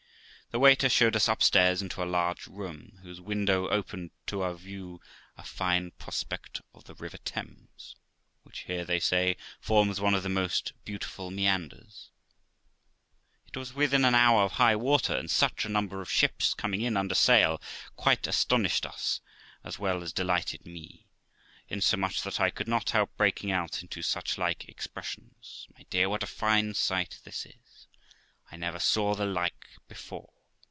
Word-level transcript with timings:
The 0.53 0.59
waiter 0.59 0.89
showed 0.89 1.15
us 1.15 1.29
upstairs 1.29 1.81
into 1.81 2.03
a 2.03 2.03
large 2.03 2.45
room, 2.45 2.99
whose 3.03 3.21
window 3.21 3.69
opened 3.69 4.11
to 4.25 4.41
our 4.41 4.53
view 4.53 4.99
a 5.37 5.43
fine 5.43 5.91
prospect 5.91 6.59
of 6.73 6.83
the 6.83 6.93
river 6.93 7.17
Thames, 7.19 7.95
which 8.43 8.63
here, 8.65 8.83
they 8.83 8.99
say, 8.99 9.37
forms 9.61 10.01
one 10.01 10.13
of 10.13 10.23
the 10.23 10.27
most 10.27 10.73
beautiful 10.83 11.31
meanders. 11.31 12.09
It 13.47 13.55
was 13.55 13.73
within 13.73 14.03
an 14.03 14.13
hour 14.13 14.43
of 14.43 14.51
high 14.51 14.75
water, 14.75 15.15
and 15.15 15.31
such 15.31 15.63
a 15.63 15.69
number 15.69 16.01
of 16.01 16.11
ships 16.11 16.53
coming 16.53 16.81
in 16.81 16.95
THE 16.95 16.97
LIFE 16.97 16.97
OF 16.97 16.97
ROXANA 16.97 16.99
under 16.99 17.15
sail 17.15 17.61
quite 17.95 18.27
astonished 18.27 18.85
as 19.63 19.79
well 19.79 20.03
as 20.03 20.11
delighted 20.11 20.65
me, 20.65 21.07
insomuch 21.69 22.23
that 22.23 22.41
I 22.41 22.49
could 22.49 22.67
not 22.67 22.89
help 22.89 23.15
breaking 23.15 23.51
out 23.51 23.81
into 23.81 24.01
such 24.01 24.37
like 24.37 24.67
expressions, 24.67 25.69
'My 25.77 25.83
dear, 25.89 26.09
what 26.09 26.23
a 26.23 26.27
fine 26.27 26.73
sight 26.73 27.19
this 27.23 27.45
is 27.45 27.87
i 28.51 28.55
I 28.55 28.57
never 28.57 28.79
saw 28.79 29.15
the 29.15 29.25
like 29.25 29.69
before! 29.87 30.33